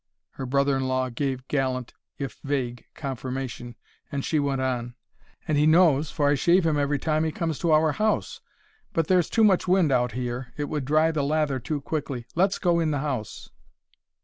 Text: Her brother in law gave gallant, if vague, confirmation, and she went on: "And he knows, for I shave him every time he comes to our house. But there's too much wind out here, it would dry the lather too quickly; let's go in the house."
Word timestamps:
Her 0.31 0.47
brother 0.47 0.75
in 0.77 0.87
law 0.87 1.11
gave 1.11 1.47
gallant, 1.47 1.93
if 2.17 2.39
vague, 2.43 2.85
confirmation, 2.95 3.75
and 4.11 4.25
she 4.25 4.39
went 4.39 4.59
on: 4.59 4.95
"And 5.47 5.59
he 5.59 5.67
knows, 5.67 6.09
for 6.09 6.27
I 6.27 6.33
shave 6.33 6.65
him 6.65 6.75
every 6.75 6.97
time 6.97 7.23
he 7.23 7.31
comes 7.31 7.59
to 7.59 7.71
our 7.71 7.91
house. 7.91 8.41
But 8.93 9.05
there's 9.05 9.29
too 9.29 9.43
much 9.43 9.67
wind 9.67 9.91
out 9.91 10.13
here, 10.13 10.53
it 10.57 10.69
would 10.69 10.85
dry 10.85 11.11
the 11.11 11.21
lather 11.23 11.59
too 11.59 11.81
quickly; 11.81 12.25
let's 12.33 12.57
go 12.57 12.79
in 12.79 12.89
the 12.89 13.01
house." 13.01 13.51